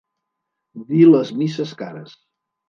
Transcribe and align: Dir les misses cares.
Dir 0.87 1.01
les 1.09 1.33
misses 1.43 1.75
cares. 1.83 2.17